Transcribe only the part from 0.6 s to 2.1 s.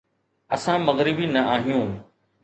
مغربي نه آهيون.